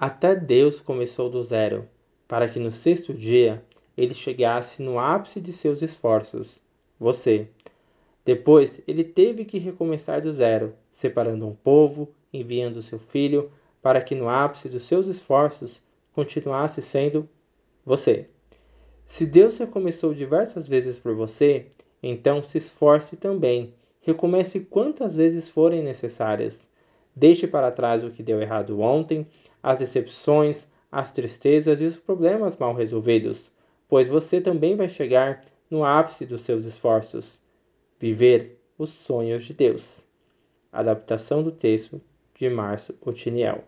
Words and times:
Até 0.00 0.36
Deus 0.36 0.80
começou 0.80 1.28
do 1.28 1.42
zero, 1.42 1.88
para 2.28 2.48
que 2.48 2.60
no 2.60 2.70
sexto 2.70 3.12
dia 3.12 3.64
ele 3.96 4.14
chegasse 4.14 4.80
no 4.80 4.96
ápice 4.96 5.40
de 5.40 5.52
seus 5.52 5.82
esforços, 5.82 6.60
você. 7.00 7.48
Depois 8.24 8.80
ele 8.86 9.02
teve 9.02 9.44
que 9.44 9.58
recomeçar 9.58 10.22
do 10.22 10.30
zero, 10.30 10.72
separando 10.92 11.48
um 11.48 11.52
povo, 11.52 12.08
enviando 12.32 12.80
seu 12.80 13.00
filho, 13.00 13.50
para 13.82 14.00
que 14.00 14.14
no 14.14 14.28
ápice 14.28 14.68
dos 14.68 14.84
seus 14.84 15.08
esforços 15.08 15.82
continuasse 16.12 16.80
sendo 16.80 17.28
você. 17.84 18.28
Se 19.04 19.26
Deus 19.26 19.58
recomeçou 19.58 20.14
diversas 20.14 20.68
vezes 20.68 20.96
por 20.96 21.16
você, 21.16 21.66
então 22.00 22.40
se 22.40 22.56
esforce 22.56 23.16
também. 23.16 23.74
Recomece 24.00 24.60
quantas 24.60 25.16
vezes 25.16 25.48
forem 25.48 25.82
necessárias. 25.82 26.68
Deixe 27.18 27.48
para 27.48 27.72
trás 27.72 28.04
o 28.04 28.12
que 28.12 28.22
deu 28.22 28.40
errado 28.40 28.80
ontem, 28.80 29.26
as 29.60 29.80
decepções, 29.80 30.70
as 30.90 31.10
tristezas 31.10 31.80
e 31.80 31.84
os 31.84 31.98
problemas 31.98 32.56
mal 32.56 32.72
resolvidos, 32.72 33.50
pois 33.88 34.06
você 34.06 34.40
também 34.40 34.76
vai 34.76 34.88
chegar 34.88 35.40
no 35.68 35.84
ápice 35.84 36.24
dos 36.24 36.42
seus 36.42 36.64
esforços. 36.64 37.42
Viver 37.98 38.60
os 38.78 38.90
sonhos 38.90 39.44
de 39.44 39.52
Deus. 39.52 40.06
Adaptação 40.70 41.42
do 41.42 41.50
texto 41.50 42.00
de 42.36 42.48
Márcio 42.48 42.94
Otiniel. 43.00 43.64